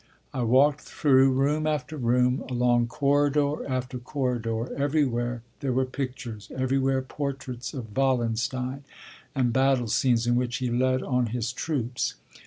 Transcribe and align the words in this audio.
I 0.33 0.41
walked 0.41 0.81
through 0.81 1.29
room 1.33 1.67
after 1.67 1.95
room, 1.95 2.43
along 2.49 2.87
corridor 2.87 3.63
after 3.69 3.99
corridor; 3.99 4.73
everywhere 4.75 5.43
there 5.59 5.73
were 5.73 5.85
pictures, 5.85 6.51
everywhere 6.57 7.03
portraits 7.03 7.71
of 7.75 7.95
Wallenstein, 7.95 8.83
and 9.35 9.53
battle 9.53 9.87
scenes 9.89 10.25
in 10.25 10.35
which 10.37 10.57
he 10.57 10.71
led 10.71 11.03
on 11.03 11.27
his 11.27 11.53
troops. 11.53 12.15